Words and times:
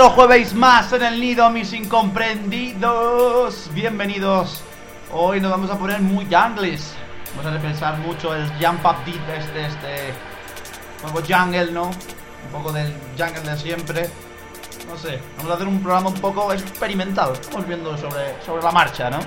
Otro 0.00 0.14
jueves 0.14 0.54
más 0.54 0.90
en 0.94 1.02
el 1.02 1.20
nido, 1.20 1.50
mis 1.50 1.74
incomprendidos. 1.74 3.68
Bienvenidos. 3.74 4.62
Hoy 5.12 5.42
nos 5.42 5.50
vamos 5.50 5.70
a 5.70 5.78
poner 5.78 6.00
muy 6.00 6.24
jungles. 6.24 6.94
Vamos 7.36 7.44
a 7.44 7.50
repensar 7.50 7.98
mucho 7.98 8.34
el 8.34 8.50
jump 8.52 8.82
up 8.86 8.96
este, 9.06 9.66
este 9.66 10.14
nuevo 11.02 11.20
jungle, 11.20 11.70
¿no? 11.72 11.88
Un 11.88 12.50
poco 12.50 12.72
del 12.72 12.94
jungle 13.18 13.42
de 13.42 13.58
siempre. 13.58 14.08
No 14.88 14.96
sé, 14.96 15.20
vamos 15.36 15.52
a 15.52 15.56
hacer 15.56 15.68
un 15.68 15.82
programa 15.82 16.08
un 16.08 16.18
poco 16.18 16.50
experimentado. 16.50 17.34
Estamos 17.34 17.68
viendo 17.68 17.94
sobre, 17.98 18.42
sobre 18.42 18.62
la 18.62 18.72
marcha, 18.72 19.10
¿no? 19.10 19.18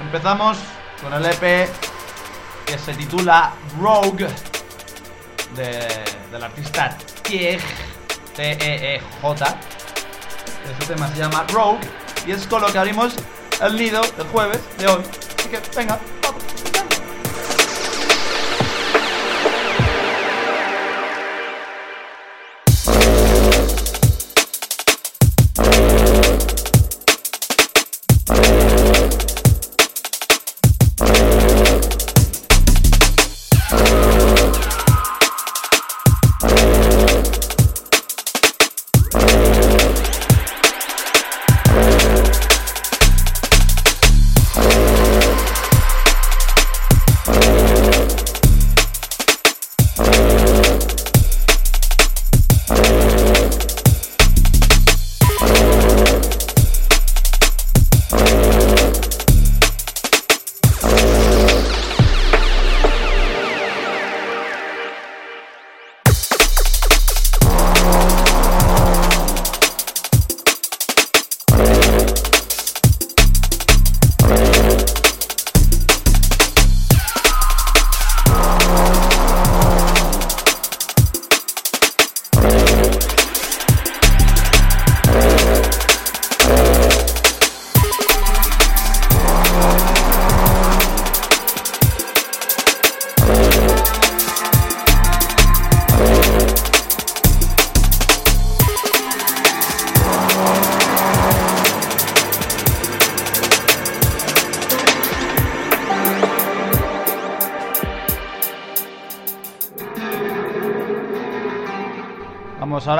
Empezamos 0.00 0.56
con 1.02 1.12
el 1.12 1.26
EP 1.26 1.68
que 2.64 2.78
se 2.78 2.94
titula 2.94 3.52
Rogue 3.78 4.28
de, 5.54 5.86
del 6.32 6.42
artista 6.42 6.96
T-E-E-J. 8.34 9.75
Este 10.70 10.94
tema 10.94 11.08
se 11.08 11.16
llama 11.18 11.44
Rogue 11.52 11.80
y 12.26 12.32
es 12.32 12.46
con 12.46 12.60
lo 12.60 12.68
que 12.68 12.78
abrimos 12.78 13.14
el 13.60 13.76
nido 13.76 14.00
del 14.16 14.26
jueves 14.28 14.60
de 14.78 14.88
hoy. 14.88 15.02
Así 15.38 15.48
que 15.48 15.60
venga, 15.76 15.98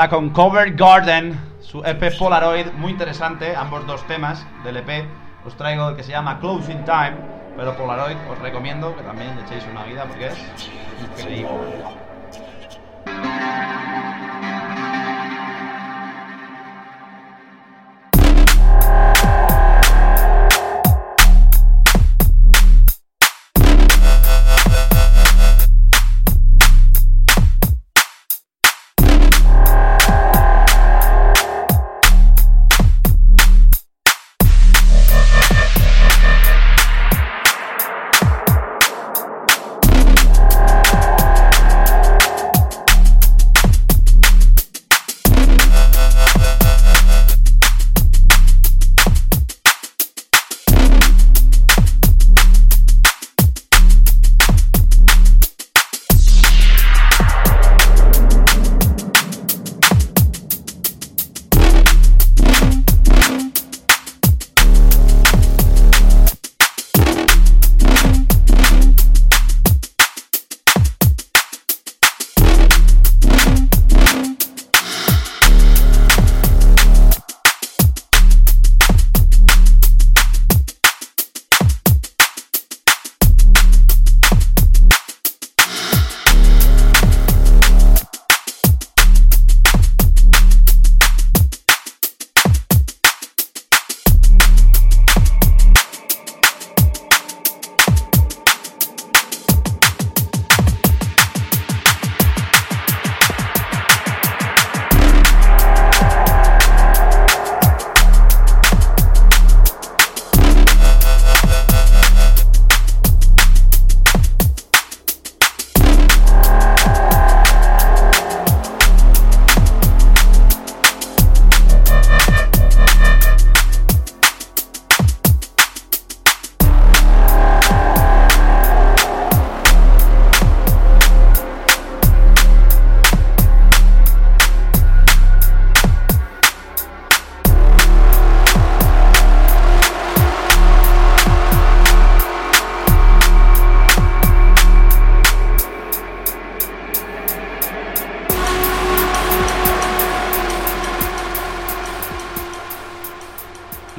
con 0.09 0.31
Cover 0.31 0.75
Garden, 0.75 1.39
su 1.61 1.83
EP 1.84 2.17
Polaroid, 2.19 2.67
muy 2.72 2.93
interesante, 2.93 3.56
ambos 3.56 3.87
dos 3.87 4.06
temas 4.06 4.47
del 4.62 4.77
EP. 4.77 5.06
Os 5.44 5.56
traigo 5.56 5.89
el 5.89 5.97
que 5.97 6.03
se 6.03 6.12
llama 6.12 6.39
Closing 6.39 6.84
Time, 6.84 7.17
pero 7.56 7.77
Polaroid 7.77 8.17
os 8.31 8.39
recomiendo 8.39 8.94
que 8.97 9.03
también 9.03 9.34
le 9.34 9.43
echéis 9.43 9.65
una 9.71 9.84
vida 9.84 10.05
porque 10.05 10.27
es 10.28 10.71
increíble. 11.00 11.49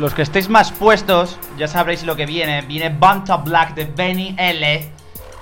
Los 0.07 0.13
que 0.13 0.21
estéis 0.21 0.47
más 0.47 0.71
puestos, 0.71 1.37
ya 1.57 1.67
sabréis 1.67 2.03
lo 2.05 2.15
que 2.15 2.25
viene. 2.25 2.61
Viene 2.61 2.95
Banta 2.97 3.35
Black 3.35 3.73
de 3.73 3.83
Benny 3.83 4.33
L. 4.37 4.89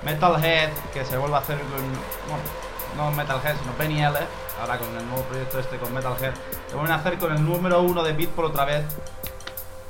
Metalhead, 0.02 0.70
que 0.92 1.04
se 1.04 1.16
vuelve 1.16 1.36
a 1.36 1.38
hacer 1.38 1.56
con. 1.58 1.68
Bueno, 2.26 2.42
no 2.96 3.12
Metalhead, 3.12 3.54
sino 3.60 3.72
Benny 3.78 4.02
L. 4.02 4.18
Ahora 4.60 4.76
con 4.76 4.88
el 4.96 5.06
nuevo 5.06 5.22
proyecto 5.22 5.60
este 5.60 5.76
con 5.76 5.94
Metalhead. 5.94 6.32
Se 6.66 6.74
vuelven 6.74 6.90
a 6.90 6.96
hacer 6.96 7.16
con 7.16 7.32
el 7.32 7.44
número 7.44 7.80
uno 7.80 8.02
de 8.02 8.12
Beatport 8.12 8.48
otra 8.50 8.64
vez. 8.64 8.84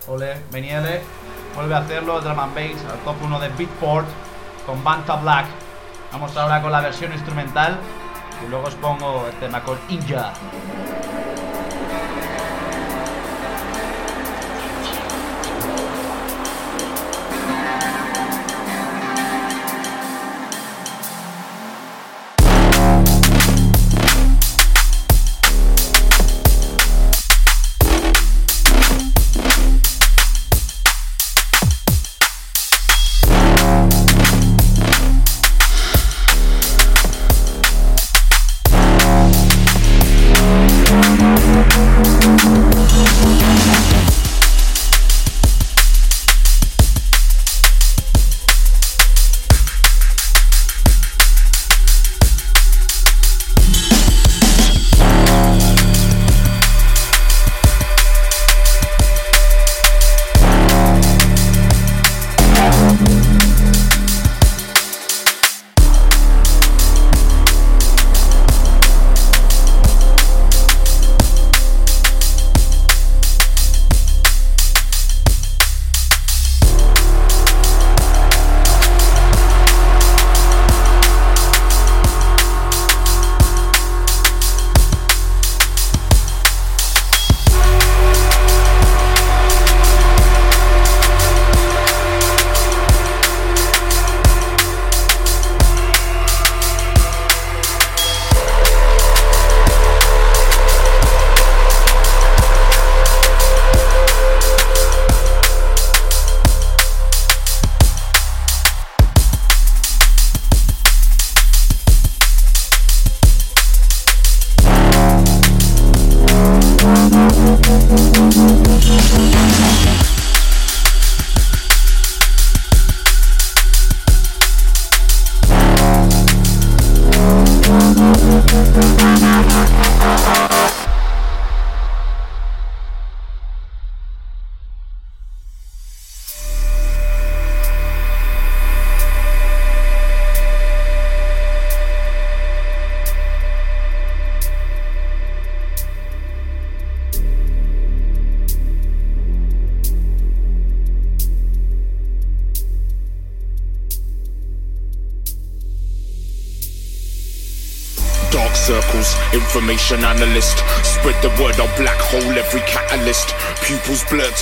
Ole, 0.08 0.42
Benny 0.50 0.68
L. 0.68 1.00
Vuelve 1.54 1.74
a 1.74 1.78
hacerlo, 1.78 2.20
Drum 2.20 2.38
and 2.38 2.54
Bass, 2.54 2.84
al 2.92 2.98
top 2.98 3.16
1 3.22 3.40
de 3.40 3.48
Beatport 3.48 4.06
con 4.66 4.84
Banta 4.84 5.16
Black. 5.16 5.46
Vamos 6.12 6.36
ahora 6.36 6.60
con 6.60 6.70
la 6.70 6.82
versión 6.82 7.14
instrumental 7.14 7.78
y 8.44 8.50
luego 8.50 8.66
os 8.66 8.74
pongo 8.74 9.26
el 9.26 9.34
tema 9.36 9.62
con 9.62 9.78
Inja. 9.88 10.34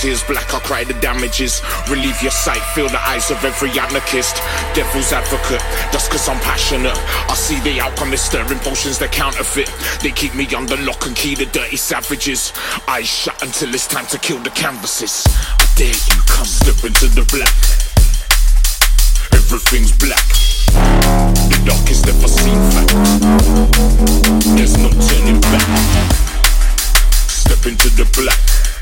Tears 0.05 0.23
black, 0.23 0.53
I'll 0.53 0.59
cry 0.59 0.83
the 0.83 0.93
damages. 1.01 1.63
Relieve 1.89 2.21
your 2.21 2.29
sight, 2.29 2.61
feel 2.75 2.87
the 2.87 3.01
eyes 3.09 3.31
of 3.31 3.43
every 3.43 3.71
anarchist. 3.71 4.37
Devil's 4.75 5.11
advocate, 5.11 5.65
just 5.91 6.11
cause 6.11 6.29
I'm 6.29 6.39
passionate. 6.41 6.93
I 7.25 7.33
see 7.33 7.59
the 7.61 7.81
outcome, 7.81 8.15
stirring 8.15 8.59
potions, 8.59 8.99
they're 8.99 9.09
counterfeit. 9.09 9.71
They 10.03 10.11
keep 10.11 10.35
me 10.35 10.45
under 10.53 10.77
lock 10.77 11.07
and 11.07 11.15
key, 11.15 11.33
the 11.33 11.47
dirty 11.47 11.77
savages. 11.77 12.53
Eyes 12.87 13.07
shut 13.07 13.41
until 13.41 13.73
it's 13.73 13.87
time 13.87 14.05
to 14.13 14.19
kill 14.19 14.37
the 14.37 14.51
canvases. 14.51 15.25
I 15.57 15.65
dare 15.75 15.87
you, 15.89 16.21
come 16.29 16.45
slip 16.45 16.85
into 16.85 17.07
the 17.09 17.25
black. 17.33 17.57
Everything's 19.33 19.93
black. 19.97 20.27
The 21.49 21.57
darkest 21.65 22.05
ever 22.05 22.29
seen 22.29 22.61
fact. 22.77 22.93
There's 24.53 24.77
no 24.77 24.89
turning 25.01 25.41
back. 25.41 26.13
Step 27.25 27.65
into 27.65 27.89
the 27.97 28.05
black. 28.13 28.74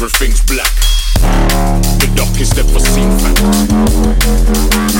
Everything's 0.00 0.40
black. 0.42 0.72
The 1.98 2.08
darkest 2.14 2.56
ever 2.56 2.78
seen 2.78 3.10
fact. 3.18 3.40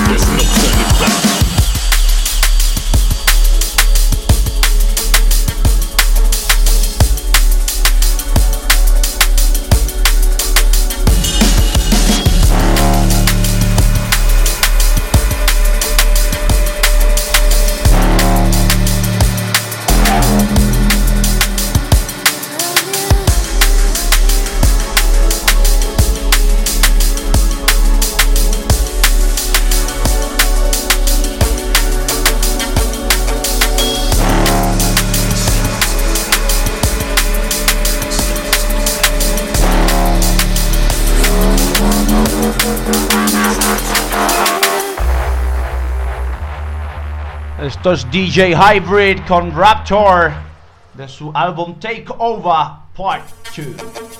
There's 0.08 0.26
no 0.26 0.42
turning 0.42 0.92
back. 0.98 1.57
Esto 47.68 47.92
es 47.92 48.10
DJ 48.10 48.54
Hybrid 48.54 49.26
con 49.28 49.54
Raptor 49.54 50.32
de 50.94 51.06
su 51.06 51.30
álbum 51.34 51.78
Take 51.78 52.06
Over 52.16 52.78
Part 52.96 53.28
2. 53.54 54.17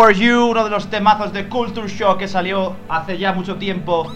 For 0.00 0.12
You, 0.12 0.46
uno 0.46 0.64
de 0.64 0.70
los 0.70 0.88
temazos 0.88 1.30
de 1.30 1.46
Culture 1.46 1.86
Shock 1.86 2.20
que 2.20 2.26
salió 2.26 2.74
hace 2.88 3.18
ya 3.18 3.34
mucho 3.34 3.56
tiempo. 3.56 4.10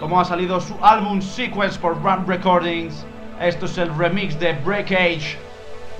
Como 0.00 0.20
ha 0.20 0.24
salido 0.24 0.60
su 0.60 0.74
álbum 0.82 1.22
Sequence 1.22 1.78
por 1.78 2.02
Ram 2.02 2.26
Recordings. 2.26 3.06
Esto 3.40 3.66
es 3.66 3.78
el 3.78 3.96
remix 3.96 4.36
de 4.40 4.54
Breakage 4.64 5.38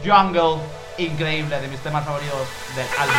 Jungle. 0.04 0.60
Increíble, 0.98 1.60
de 1.60 1.68
mis 1.68 1.78
temas 1.78 2.04
favoritos 2.04 2.48
del 2.74 2.86
álbum. 2.98 3.14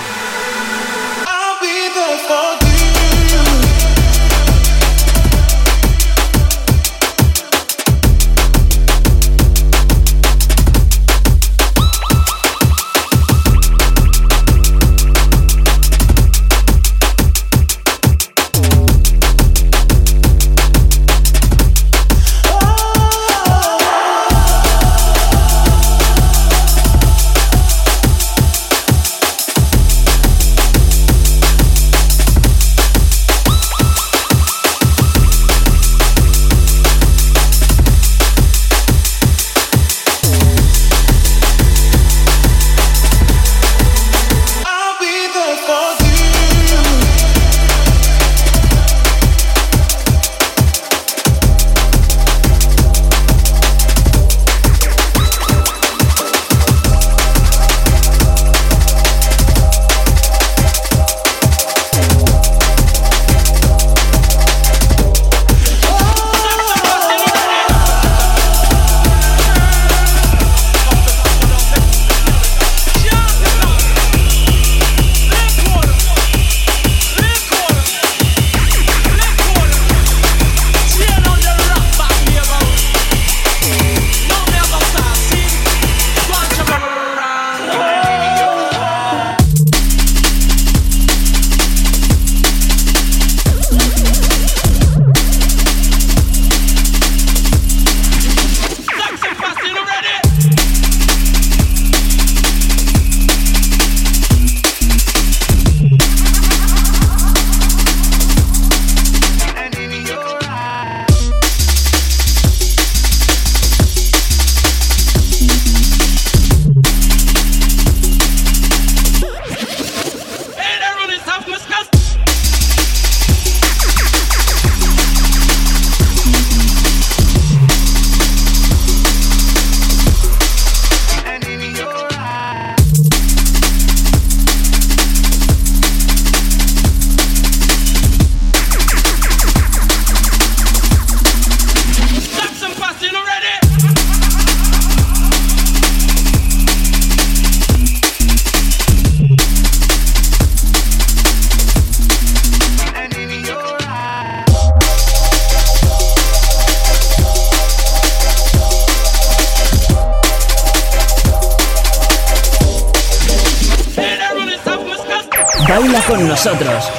Nosotros. 166.43 166.91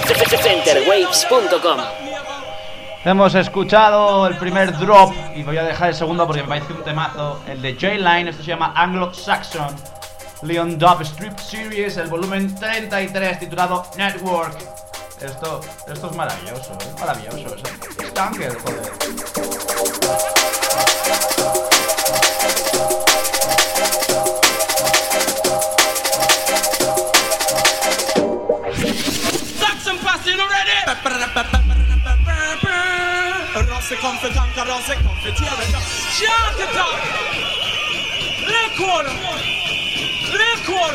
Centerwaves.com 0.42 1.78
Hemos 3.04 3.34
escuchado 3.34 4.26
el 4.26 4.38
primer 4.38 4.72
drop 4.78 5.12
y 5.36 5.42
voy 5.42 5.58
a 5.58 5.64
dejar 5.64 5.90
el 5.90 5.94
segundo 5.94 6.26
porque 6.26 6.42
me 6.42 6.48
parece 6.48 6.72
un 6.72 6.82
temazo. 6.82 7.42
El 7.46 7.60
de 7.60 7.74
J-Line, 7.74 8.30
esto 8.30 8.42
se 8.42 8.48
llama 8.48 8.72
Anglo-Saxon. 8.74 9.76
Leon 10.42 10.78
Dub 10.78 11.02
Strip 11.02 11.38
Series, 11.38 11.98
el 11.98 12.08
volumen 12.08 12.54
33 12.54 13.40
titulado 13.40 13.84
Network. 13.98 14.56
Esto, 15.20 15.60
esto 15.92 16.06
es 16.10 16.16
maravilloso, 16.16 16.78
es 16.80 17.00
maravilloso. 17.00 17.54
Es, 17.56 18.56
joder. 18.62 18.92
sig 34.82 34.96
konfronterade. 34.96 35.62
Tjena 36.16 36.66
tack! 36.74 37.00
Rekord! 38.54 39.06
Rekord! 40.42 40.94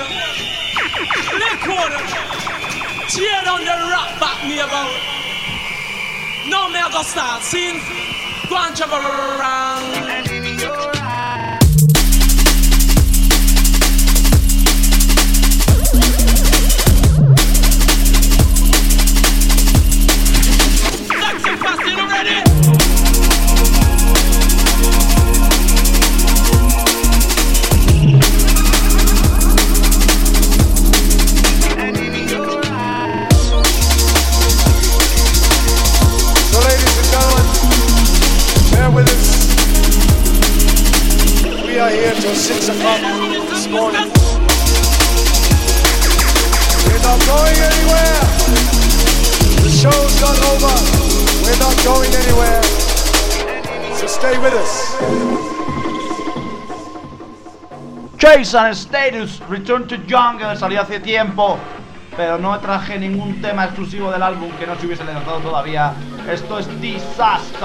Rekord! 1.43 1.93
Tjerande 3.09 3.71
rappat 3.71 4.43
nedover. 4.43 5.19
Någon 6.45 6.71
medelstans 6.71 7.53
in. 7.53 7.81
Guancha 8.49 8.85
around. 8.85 10.18
Jason 58.39 58.73
Status, 58.73 59.41
Return 59.49 59.85
to 59.85 59.97
Jungle, 60.07 60.55
salió 60.55 60.81
hace 60.81 61.01
tiempo, 61.01 61.59
pero 62.15 62.37
no 62.37 62.57
traje 62.61 62.97
ningún 62.97 63.41
tema 63.41 63.65
exclusivo 63.65 64.09
del 64.11 64.23
álbum 64.23 64.49
que 64.51 64.65
no 64.65 64.79
se 64.79 64.85
hubiese 64.85 65.03
lanzado 65.03 65.39
todavía. 65.39 65.91
Esto 66.25 66.57
es 66.57 66.81
Disaster. 66.81 67.59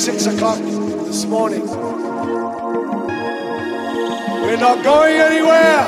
6 0.00 0.26
o'clock 0.28 0.58
this 1.04 1.26
morning. 1.26 1.60
We're 4.40 4.56
not 4.56 4.82
going 4.82 5.16
anywhere. 5.16 5.84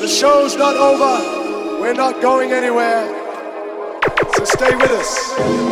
The 0.00 0.08
show's 0.08 0.56
not 0.56 0.76
over. 0.76 1.78
We're 1.82 1.92
not 1.92 2.22
going 2.22 2.52
anywhere. 2.52 3.06
So, 4.34 4.44
stay 4.46 4.74
with 4.76 4.92
us. 4.92 5.69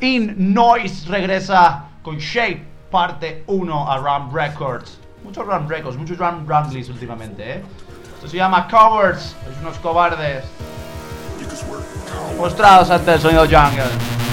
In 0.00 0.34
Noise 0.52 1.08
regresa 1.08 1.84
con 2.02 2.18
Shape 2.18 2.64
parte 2.90 3.42
1 3.46 3.90
a 3.90 3.98
Ram 3.98 4.32
Records. 4.32 4.98
Muchos 5.22 5.46
Ram 5.46 5.66
Records, 5.68 5.96
muchos 5.96 6.16
Ram 6.18 6.46
Ramblies 6.46 6.88
últimamente, 6.88 7.56
¿eh? 7.56 7.62
Esto 8.14 8.28
se 8.28 8.36
llama 8.36 8.66
Cowards, 8.68 9.36
es 9.50 9.60
unos 9.60 9.78
cobardes. 9.78 10.44
Mostrados 12.36 12.90
ante 12.90 13.14
el 13.14 13.20
sonido 13.20 13.42
jungle. 13.42 14.27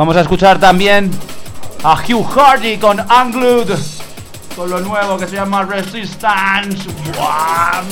Vamos 0.00 0.16
a 0.16 0.22
escuchar 0.22 0.58
también 0.58 1.10
a 1.84 1.92
Hugh 1.92 2.24
Hardy 2.24 2.78
con 2.78 2.98
Unglued. 3.00 3.68
Con 4.56 4.70
lo 4.70 4.80
nuevo 4.80 5.18
que 5.18 5.26
se 5.26 5.36
llama 5.36 5.62
Resistance. 5.64 6.88
¡Wow! 7.18 7.84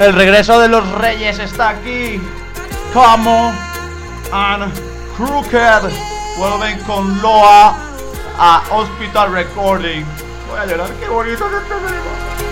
El 0.00 0.14
regreso 0.14 0.58
de 0.58 0.68
los 0.68 0.90
reyes 0.92 1.38
está 1.38 1.68
aquí. 1.68 2.18
Como 2.94 3.52
and 4.32 4.72
Crooked 5.14 5.92
vuelven 6.38 6.78
con 6.84 7.20
Loa 7.20 7.76
a 8.38 8.62
Hospital 8.70 9.30
Recording. 9.30 10.02
Voy 10.48 10.58
a 10.58 10.64
llorar, 10.64 10.88
qué 10.98 11.06
bonito 11.06 11.44
es 11.44 12.49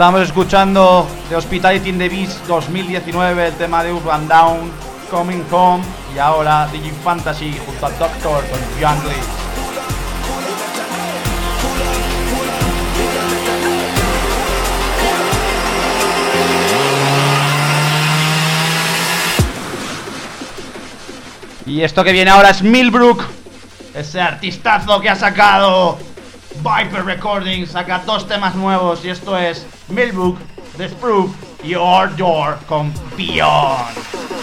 Estamos 0.00 0.22
escuchando 0.22 1.06
The 1.28 1.36
Hospitality 1.36 1.90
in 1.90 1.98
the 1.98 2.08
Beast 2.08 2.46
2019, 2.46 3.48
el 3.48 3.52
tema 3.56 3.84
de 3.84 3.92
Urban 3.92 4.26
Down, 4.26 4.72
Coming 5.10 5.44
Home 5.50 5.84
y 6.14 6.18
ahora 6.18 6.66
DJ 6.72 6.90
Fantasy 7.04 7.54
junto 7.66 7.84
al 7.84 7.98
Doctor 7.98 8.42
con 8.46 8.58
Young 8.80 9.04
Lee. 9.04 9.12
Y 21.66 21.82
esto 21.82 22.02
que 22.02 22.12
viene 22.12 22.30
ahora 22.30 22.48
es 22.48 22.62
Milbrook, 22.62 23.22
ese 23.92 24.22
artistazo 24.22 24.98
que 25.02 25.10
ha 25.10 25.16
sacado 25.16 25.98
Viper 26.62 27.02
Recordings 27.04 27.70
saca 27.70 28.02
dos 28.04 28.28
temas 28.28 28.54
nuevos 28.54 29.02
y 29.04 29.08
esto 29.08 29.36
es 29.36 29.66
Millbook, 29.88 30.38
Desproof 30.76 31.30
y 31.64 31.74
Our 31.74 32.14
Door 32.16 32.58
con 32.66 32.92
Beyond. 33.16 34.39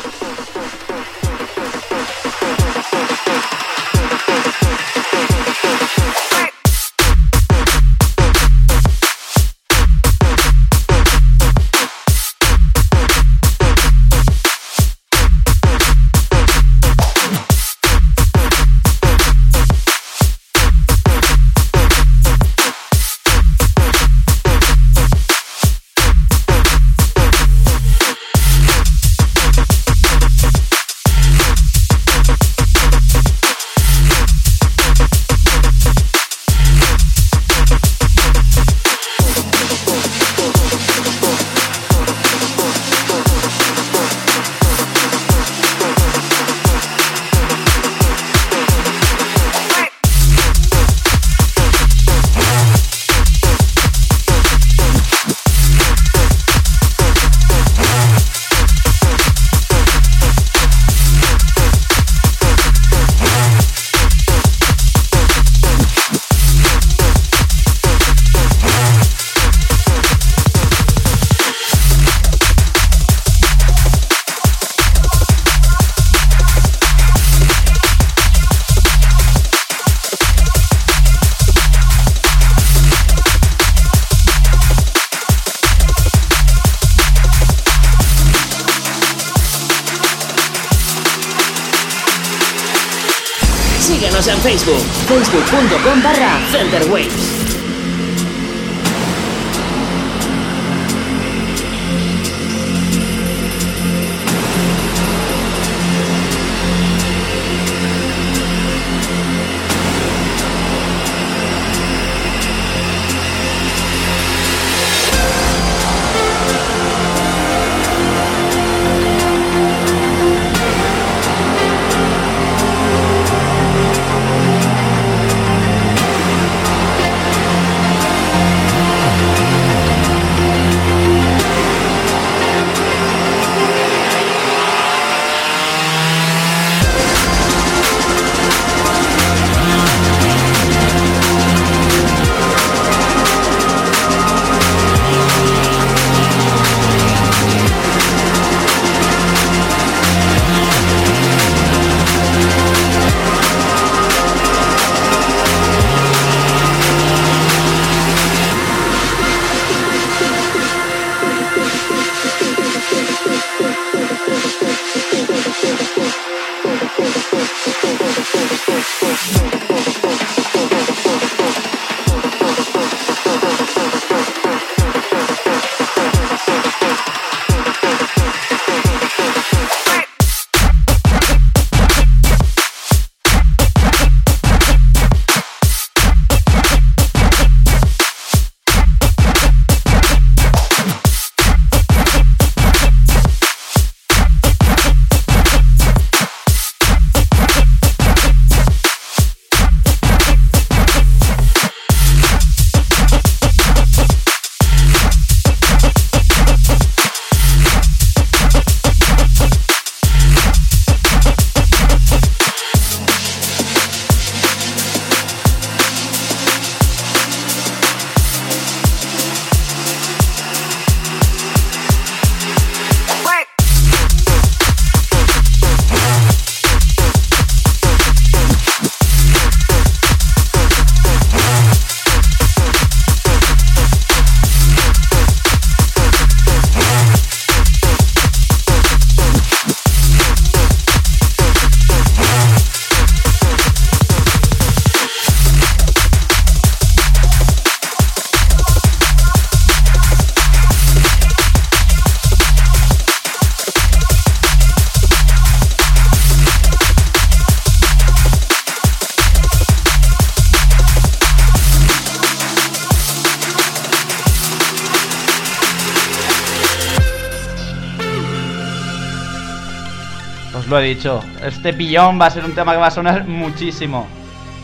Lo 270.77 270.83
he 270.83 270.89
dicho. 270.89 271.23
Este 271.43 271.73
pillón 271.73 272.19
va 272.21 272.27
a 272.27 272.29
ser 272.29 272.45
un 272.45 272.53
tema 272.53 272.73
que 272.73 272.77
va 272.77 272.87
a 272.87 272.91
sonar 272.91 273.27
muchísimo. 273.27 274.07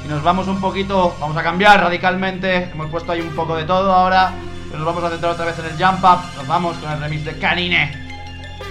Y 0.05 0.09
nos 0.09 0.22
vamos 0.22 0.47
un 0.47 0.59
poquito, 0.59 1.16
vamos 1.20 1.36
a 1.38 1.43
cambiar 1.43 1.80
radicalmente. 1.82 2.70
Hemos 2.72 2.89
puesto 2.89 3.11
ahí 3.11 3.22
un 3.22 3.36
poco 3.36 3.55
de 3.55 3.64
todo 3.64 3.91
ahora. 3.91 4.32
Pero 4.66 4.80
nos 4.80 4.86
vamos 4.86 5.03
a 5.03 5.09
centrar 5.09 5.34
otra 5.34 5.45
vez 5.45 5.57
en 5.59 5.66
el 5.66 5.72
jump 5.72 6.03
up. 6.03 6.20
Nos 6.38 6.47
vamos 6.47 6.78
con 6.78 6.91
el 6.91 6.99
remix 6.99 7.26
de 7.26 7.38
Canine. 7.39 7.91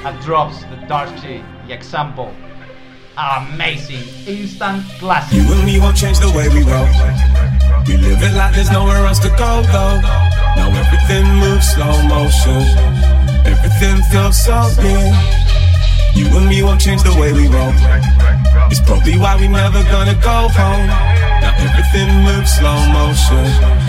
A 0.04 0.12
Drops, 0.24 0.60
The 0.60 0.86
Darcy 0.86 1.42
y 1.68 1.72
Example. 1.72 2.26
Amazing. 3.16 4.04
Instant 4.26 4.84
classic. 4.98 5.38
You 5.38 5.52
and 5.52 5.64
me 5.64 5.78
won't 5.78 5.96
change 5.96 6.18
the 6.18 6.30
way 6.30 6.48
we 6.48 6.62
roll. 6.62 6.86
We 7.86 7.96
live 7.96 8.22
it 8.22 8.34
like 8.34 8.54
there's 8.54 8.70
nowhere 8.70 9.04
else 9.04 9.18
to 9.20 9.28
go, 9.30 9.62
though. 9.72 10.00
Now 10.56 10.70
everything 10.70 11.26
moves 11.36 11.68
slow 11.74 12.02
motion. 12.08 12.62
Everything 13.44 14.02
feels 14.10 14.42
so 14.42 14.70
good. 14.80 15.41
You 16.14 16.26
and 16.36 16.48
me 16.48 16.62
won't 16.62 16.80
change 16.80 17.02
the 17.02 17.14
way 17.18 17.32
we 17.32 17.48
roll. 17.48 17.72
It's 18.70 18.80
probably 18.80 19.18
why 19.18 19.36
we 19.36 19.48
never 19.48 19.82
gonna 19.84 20.14
go 20.14 20.48
home. 20.48 20.86
Now 20.86 21.54
everything 21.56 22.08
moves 22.24 22.52
slow 22.56 22.78
motion. 22.92 23.81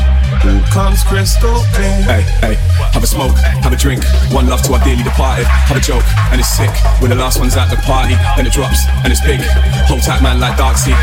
Comes 0.43 1.03
crystal 1.07 1.63
clear. 1.71 2.03
Hey, 2.03 2.27
hey, 2.43 2.55
have 2.91 2.99
a 2.99 3.07
smoke, 3.07 3.31
have 3.63 3.71
a 3.71 3.79
drink. 3.79 4.03
One 4.35 4.51
love 4.51 4.61
to 4.67 4.73
our 4.73 4.83
dearly 4.83 5.03
departed. 5.03 5.47
Have 5.47 5.77
a 5.77 5.79
joke, 5.79 6.03
and 6.35 6.41
it's 6.41 6.51
sick. 6.51 6.67
We're 6.99 7.07
the 7.07 7.15
last 7.15 7.39
ones 7.39 7.55
at 7.55 7.71
the 7.71 7.79
party. 7.87 8.19
Then 8.35 8.43
it 8.43 8.51
drops, 8.51 8.83
and 9.03 9.07
it's 9.07 9.23
big. 9.23 9.39
Hold 9.87 10.03
tight, 10.03 10.19
man, 10.19 10.43
like 10.43 10.59
Darksea. 10.59 10.99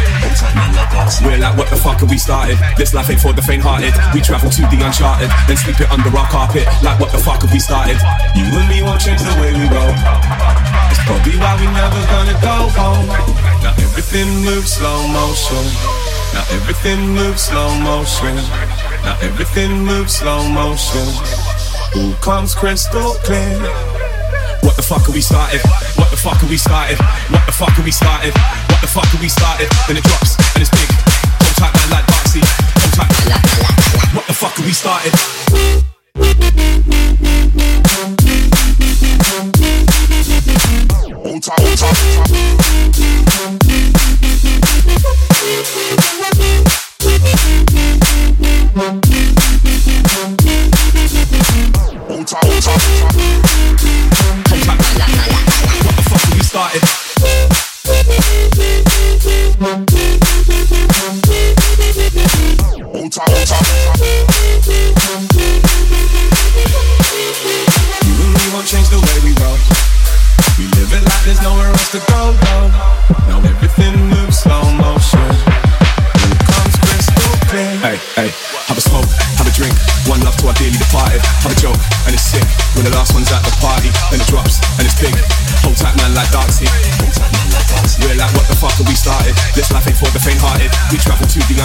We're 1.24 1.41
like, 1.41 1.57
what 1.57 1.70
the 1.72 1.80
fuck 1.80 2.05
have 2.05 2.11
we 2.11 2.18
started? 2.18 2.61
This 2.76 2.93
life 2.93 3.09
ain't 3.09 3.20
for 3.20 3.32
the 3.32 3.41
faint 3.41 3.62
hearted. 3.64 3.97
We 4.12 4.20
travel 4.20 4.51
to 4.51 4.62
the 4.68 4.76
uncharted, 4.76 5.32
then 5.49 5.57
sleep 5.57 5.80
it 5.80 5.88
under 5.88 6.12
our 6.12 6.28
carpet. 6.28 6.68
Like, 6.84 7.01
what 7.01 7.09
the 7.09 7.18
fuck 7.18 7.41
have 7.41 7.53
we 7.53 7.61
started? 7.64 7.97
You 8.36 8.45
and 8.45 8.68
me 8.68 8.84
won't 8.84 9.01
change 9.01 9.24
the 9.24 9.32
way 9.41 9.57
we 9.57 9.64
roll. 9.72 9.97
It's 10.93 11.01
probably 11.09 11.41
why 11.41 11.57
we 11.57 11.64
never 11.72 12.01
gonna 12.12 12.36
go 12.45 12.57
home. 12.76 13.09
Now 13.64 13.72
everything 13.80 14.28
moves 14.45 14.76
slow 14.76 15.09
motion. 15.09 16.00
Now 16.33 16.45
everything 16.51 17.09
moves 17.14 17.43
slow 17.43 17.74
motion. 17.81 18.37
Now 19.05 19.16
everything 19.20 19.85
moves 19.85 20.14
slow 20.14 20.49
motion. 20.49 21.07
All 21.97 22.14
comes 22.22 22.55
crystal 22.55 23.14
clear. 23.26 23.59
What 24.62 24.76
the 24.76 24.83
fuck 24.83 25.09
are 25.09 25.12
we 25.12 25.20
started? 25.20 25.61
What 25.97 26.11
the 26.11 26.16
fuck 26.16 26.43
are 26.43 26.49
we 26.49 26.57
started? 26.57 26.99
What 27.31 27.45
the 27.47 27.53
fuck 27.53 27.78
are 27.78 27.83
we 27.83 27.91
started? 27.91 28.35
What 28.68 28.81
the 28.81 28.87
fuck 28.87 29.12
are 29.14 29.20
we 29.20 29.28
started? 29.28 29.68
Then 29.89 29.97
it 29.97 30.05
drops 30.05 30.37
and 30.55 30.62
it's 30.62 30.70
big. 30.70 30.89
Hold 31.43 31.57
tight, 31.57 31.74
man, 31.74 31.91
like 31.91 32.07
Darksea. 32.07 32.45
Hold 32.78 32.95
tight. 32.95 33.12
What 34.14 34.26
the 34.26 34.35
fuck 34.35 34.59
are 34.59 34.64
we 34.64 34.72
started? 34.72 35.12
Tight, 41.41 41.59
hold 41.59 41.78
tight. 41.78 43.01
Hold 45.62 46.00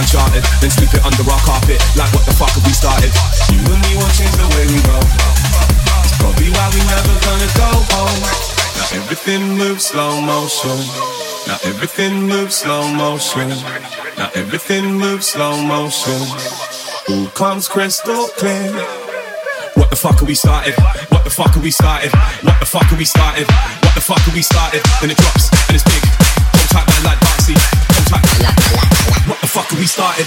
uncharted, 0.06 0.44
then 0.62 0.70
sweep 0.70 0.94
it 0.94 1.02
under 1.02 1.26
our 1.26 1.42
carpet. 1.42 1.82
Like, 1.98 2.12
what 2.14 2.22
the 2.22 2.32
fuck 2.32 2.54
have 2.54 2.62
we 2.62 2.70
started? 2.70 3.10
You 3.50 3.58
and 3.58 3.82
me 3.82 3.98
won't 3.98 4.14
change 4.14 4.30
the 4.38 4.46
way 4.54 4.64
we 4.70 4.78
roll. 4.86 5.02
It's 6.06 6.14
probably 6.22 6.50
why 6.54 6.70
we 6.70 6.80
never 6.86 7.14
gonna 7.26 7.50
go 7.58 7.70
home. 7.90 8.22
Now 8.78 9.02
everything 9.02 9.58
moves 9.58 9.86
slow 9.90 10.20
motion. 10.22 10.78
Now 11.50 11.58
everything 11.66 12.22
moves 12.22 12.62
slow 12.62 12.86
motion. 12.86 13.50
Now 14.16 14.30
everything 14.34 14.94
moves 14.94 15.26
slow 15.26 15.58
motion. 15.58 16.22
All 17.10 17.26
comes 17.34 17.66
crystal 17.66 18.28
clear. 18.38 18.70
What 19.74 19.90
the 19.90 19.96
fuck 19.96 20.20
have 20.20 20.28
we 20.28 20.34
started? 20.34 20.74
What 21.10 21.24
the 21.24 21.30
fuck 21.30 21.54
have 21.54 21.62
we 21.62 21.70
started? 21.70 22.12
What 22.46 22.58
the 22.60 22.66
fuck 22.66 22.86
have 22.86 22.98
we 22.98 23.04
started? 23.04 23.46
What 23.82 23.94
the 23.94 24.00
fuck 24.00 24.22
have 24.22 24.34
we 24.34 24.42
started? 24.42 24.82
Then 25.00 25.10
it 25.10 25.16
drops, 25.18 25.50
and 25.68 25.74
it's 25.74 25.84
big. 25.84 26.02
Hold 26.54 26.70
tight, 26.70 26.86
man, 26.88 27.02
like 27.04 27.18
Darksea. 27.20 27.85
What 28.08 29.40
the 29.40 29.48
fuck 29.48 29.72
are 29.72 29.78
we 29.78 29.86
started? 29.86 30.26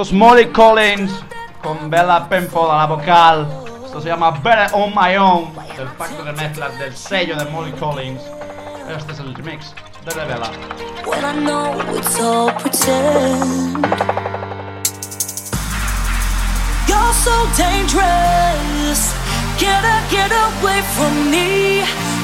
Esto 0.00 0.14
es 0.14 0.18
Molly 0.18 0.46
Collins 0.46 1.12
con 1.62 1.90
Bella 1.90 2.26
Penfold 2.26 2.70
a 2.70 2.76
la 2.76 2.86
vocal. 2.86 3.46
Esto 3.84 4.00
se 4.00 4.08
llama 4.08 4.30
Better 4.30 4.70
on 4.72 4.94
My 4.94 5.14
Own. 5.18 5.52
El 5.78 5.88
pacto 5.88 6.24
de 6.24 6.32
mezclas 6.32 6.78
del 6.78 6.96
sello 6.96 7.36
de 7.36 7.44
Molly 7.50 7.72
Collins. 7.72 8.22
Este 8.88 9.12
es 9.12 9.18
el 9.18 9.34
remix 9.34 9.74
de 10.06 10.14
la 10.14 10.24
Bella. 10.24 10.50
When 11.04 11.22
I 11.22 11.34
know 11.44 11.78
it's 11.94 12.18
all 12.18 12.50
pretend. 12.50 13.84
You're 16.88 17.12
so 17.12 17.36
dangerous. 17.58 19.12
Get 19.58 19.84
get 20.10 20.32
away 20.32 20.80
from 20.96 21.30
me. 21.30 21.80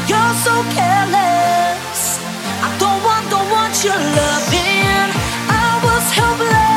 You're 0.08 0.34
so 0.42 0.64
careless. 0.72 2.20
I 2.62 2.74
don't 2.78 3.04
want, 3.04 3.28
don't 3.28 3.50
want 3.50 3.84
your 3.84 3.96
loving. 3.96 5.12
I 5.50 5.78
was 5.84 6.10
helpless, 6.12 6.75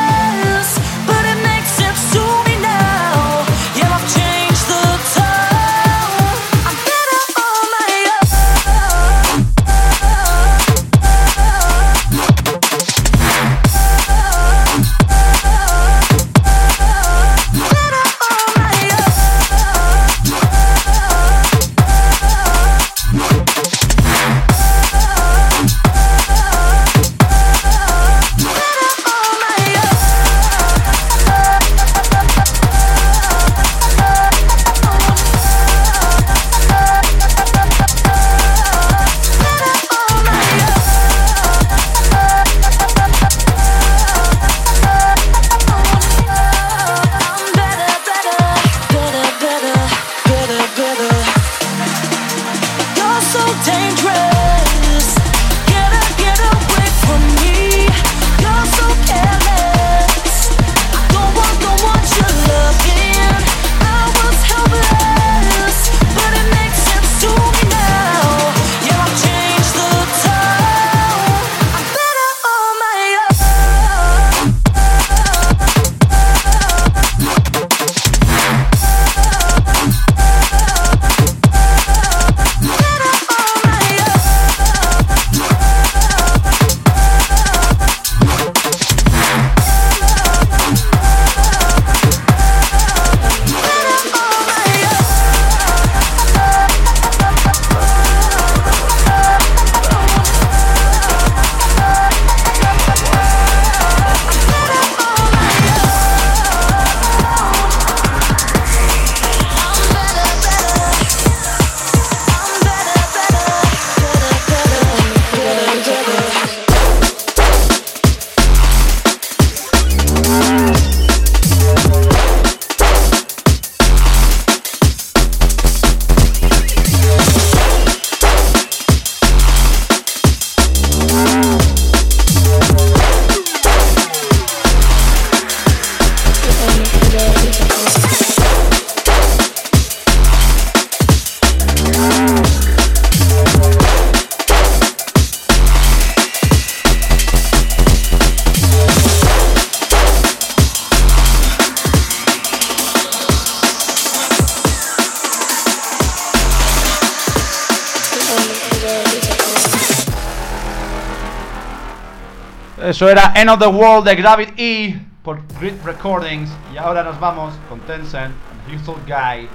Eso 163.00 163.08
era 163.08 163.32
End 163.34 163.48
of 163.48 163.58
the 163.58 163.66
World 163.66 164.06
de 164.06 164.14
Gravity 164.14 164.52
E 164.58 165.00
por 165.22 165.40
Grid 165.58 165.72
Recordings. 165.86 166.50
Y 166.70 166.76
ahora 166.76 167.02
nos 167.02 167.18
vamos 167.18 167.54
con 167.66 167.80
Tencent, 167.80 168.34
Houston 168.68 169.00
Guy, 169.06 169.48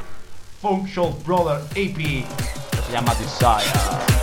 Functional 0.64 1.14
Brother 1.24 1.62
EP, 1.76 1.96
que 1.96 2.82
se 2.88 2.91
llama 2.91 3.14
Desire. 3.14 4.14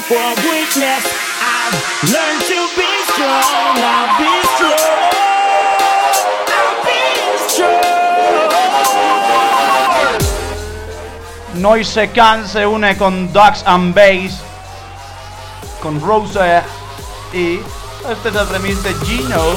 For 0.00 0.28
weakness. 0.48 1.04
I've 1.42 1.76
learned 2.08 2.42
to 2.48 2.58
be 2.78 2.90
strong. 3.12 3.76
I'll 3.76 4.16
be 4.18 4.32
strong. 4.56 4.92
Noise 11.60 12.08
Can 12.14 12.46
se 12.46 12.64
une 12.66 12.96
con 12.96 13.32
Ducks 13.32 13.62
and 13.66 13.94
Bass, 13.94 14.40
con 15.82 16.00
Rose 16.00 16.62
y 17.32 17.60
este 18.10 18.28
es 18.30 18.34
el 18.34 18.48
remix 18.48 18.82
de 18.82 18.94
Gino. 19.04 19.54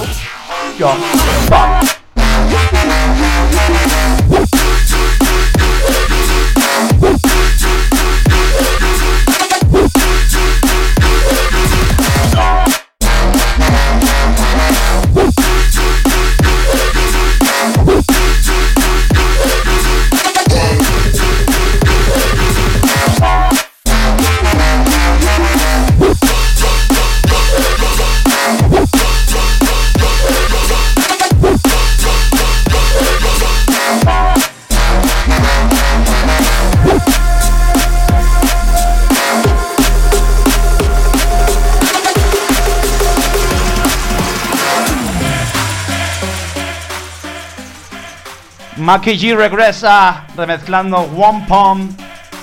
Maki 48.86 49.18
G 49.18 49.36
regresa 49.36 50.28
remezclando 50.38 50.98
One 51.18 51.44
Palm 51.48 51.90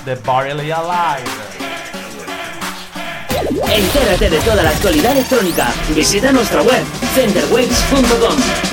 de 0.03 0.15
Barely 0.15 0.71
Alive. 0.71 1.23
Entérate 3.71 4.29
de 4.29 4.39
toda 4.39 4.61
la 4.61 4.71
actualidad 4.71 5.13
electrónica. 5.13 5.71
Visita 5.95 6.33
nuestra 6.33 6.61
web 6.61 6.83
centerwaves.com. 7.15 8.72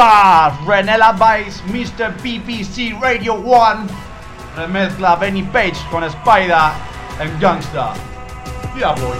Gangstar, 0.00 0.56
Renella 0.66 1.12
Vice, 1.12 1.60
Mr. 1.66 2.14
PPC 2.22 2.98
Radio 3.02 3.34
1, 3.34 3.86
remezcla 4.56 5.14
Benny 5.16 5.42
Page 5.42 5.76
con 5.90 6.02
Spider 6.04 6.72
en 7.18 7.38
Gangstar. 7.38 7.92
Ya 8.78 8.92
voy. 8.92 9.18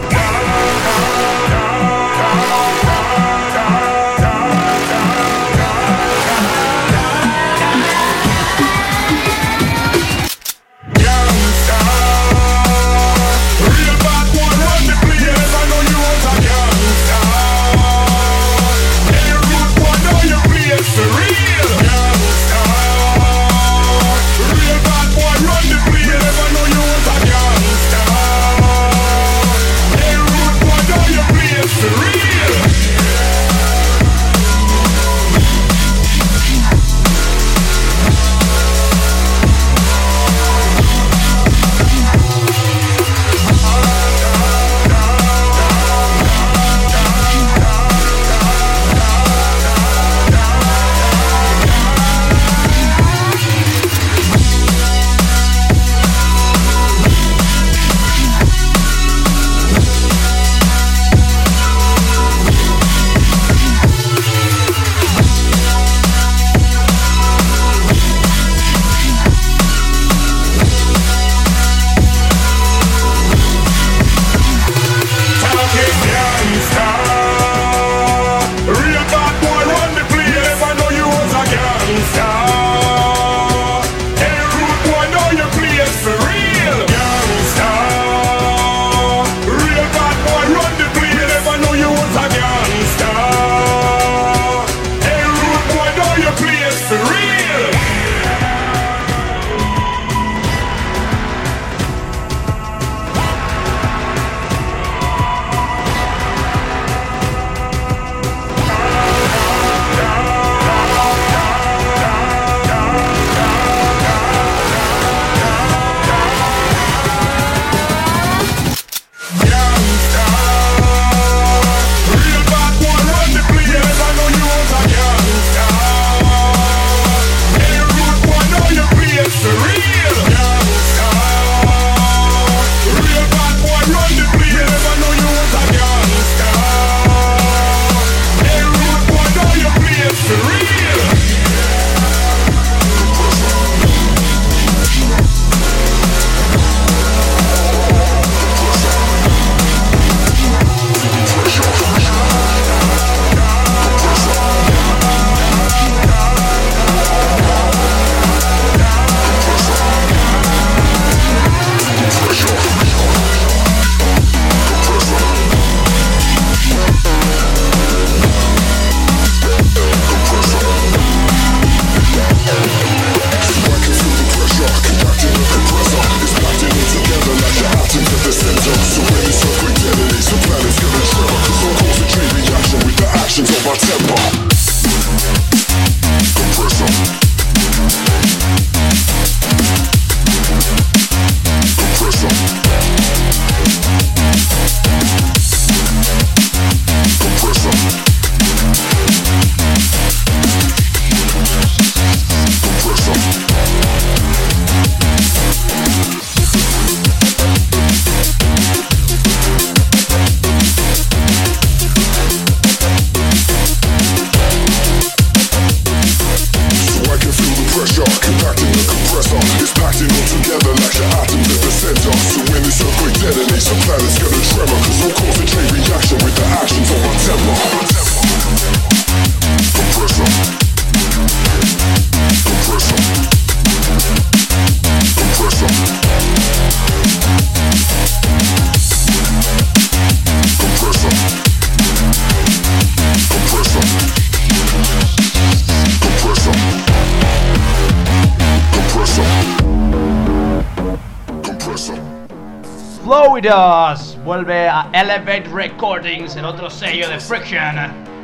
Vuelve 254.44 254.68
a 254.70 254.88
Elevate 254.94 255.44
Recordings, 255.52 256.34
el 256.36 256.46
otro 256.46 256.70
sello 256.70 257.10
de 257.10 257.20
Friction, 257.20 257.76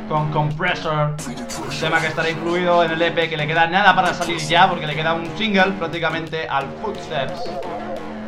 con 0.09 0.31
Compressor. 0.31 1.15
Un 1.27 1.79
tema 1.79 2.01
que 2.01 2.07
estará 2.07 2.27
incluido 2.31 2.83
en 2.83 2.89
el 2.91 3.01
EP 3.03 3.29
que 3.29 3.37
le 3.37 3.45
queda 3.45 3.67
nada 3.67 3.95
para 3.95 4.15
salir 4.15 4.39
ya, 4.39 4.67
porque 4.67 4.87
le 4.87 4.95
queda 4.95 5.13
un 5.13 5.27
single 5.37 5.73
prácticamente 5.73 6.47
al 6.47 6.65
Footsteps. 6.81 7.41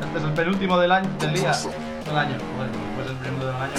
Este 0.04 0.18
es 0.20 0.24
el 0.24 0.34
penúltimo 0.34 0.78
del, 0.78 0.92
año, 0.92 1.10
del 1.20 1.34
día, 1.34 1.52
del 2.06 2.16
año. 2.16 2.38
Bueno, 2.58 2.74
pues 2.96 3.10
el 3.10 3.16
primero 3.16 3.48
del 3.48 3.56
año. 3.56 3.74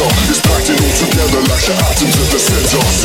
center 0.00 0.30
Is 0.30 0.40
packed 0.40 0.70
in 0.70 0.78
all 0.80 0.96
together 0.96 1.40
like 1.52 1.68
an 1.68 1.78
atoms 1.84 2.16
at 2.16 2.28
the 2.32 2.38
center. 2.38 2.99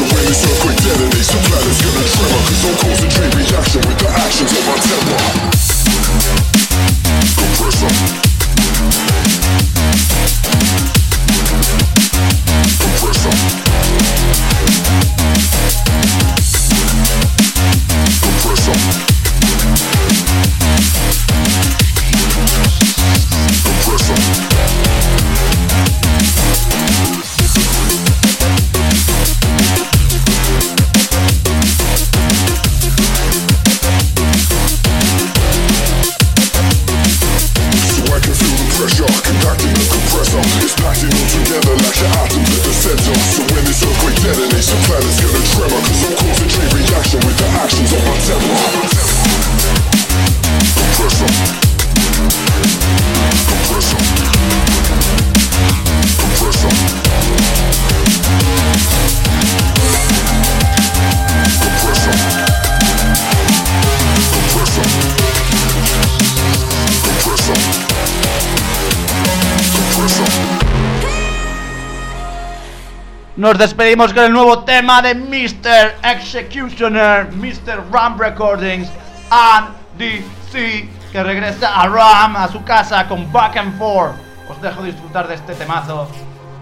Nos 73.46 73.60
despedimos 73.60 74.12
con 74.12 74.24
el 74.24 74.34
nuevo 74.34 74.64
tema 74.64 75.04
de 75.04 75.14
Mr. 75.14 75.98
Executioner, 76.02 77.32
Mr. 77.32 77.84
Ram 77.92 78.18
Recordings 78.18 78.90
and 79.30 79.68
DC, 80.00 80.90
que 81.12 81.22
regresa 81.24 81.80
a 81.80 81.88
Ram, 81.88 82.38
a 82.38 82.48
su 82.48 82.64
casa 82.64 83.08
con 83.08 83.32
Back 83.32 83.58
and 83.58 83.78
Forth. 83.78 84.16
Os 84.50 84.60
dejo 84.64 84.82
disfrutar 84.82 85.28
de 85.28 85.36
este 85.36 85.54
temazo. 85.54 86.10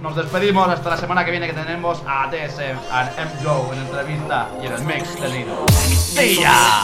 Nos 0.02 0.18
despedimos 0.18 0.68
hasta 0.68 0.90
la 0.90 0.98
semana 0.98 1.24
que 1.24 1.32
viene 1.32 1.48
que 1.48 1.54
tenemos 1.54 2.04
a 2.06 2.28
DSM 2.28 2.78
and 2.92 3.10
M-Go 3.18 3.72
en 3.72 3.80
entrevista 3.80 4.50
y 4.62 4.66
en 4.66 4.74
el 4.74 4.82
mix 4.84 5.22
de 5.22 5.30
Nido. 5.30 5.66
¡Sí 5.70 6.42
ya! 6.42 6.84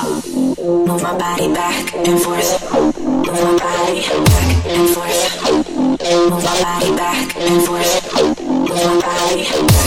Move 0.64 1.04
my 1.04 1.12
body 1.12 1.54
back 1.54 1.94
and 2.08 2.20
forth. 2.20 2.72
Move 2.96 3.34
my 3.34 3.60
body 3.60 4.00
back 4.08 4.66
and 4.66 4.90
forth. 4.92 5.52
Move 6.30 6.42
my 6.42 6.64
body 6.64 6.96
back 6.96 7.36
and 7.36 7.62
forth. 7.64 8.39
I'm 8.82 8.98
not 8.98 9.04
going 9.04 9.44
to 9.44 9.66
be. 9.66 9.80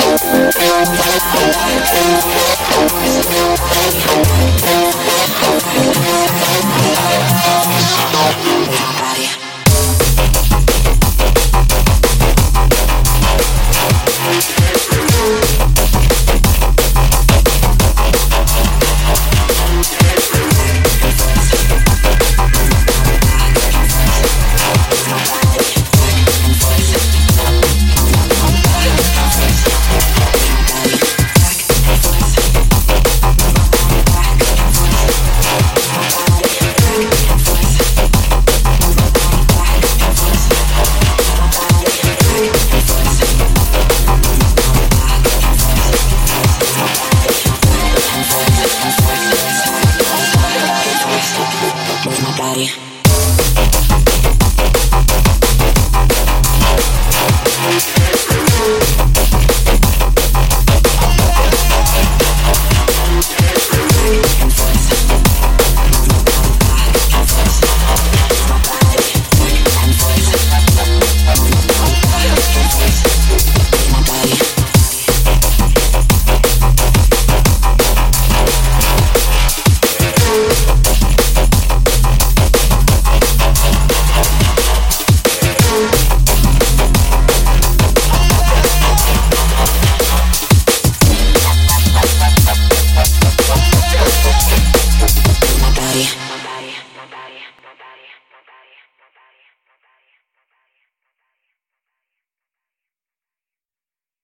go 0.01 0.17
to 0.17 0.37
the 0.37 1.53
hospital. 1.57 2.34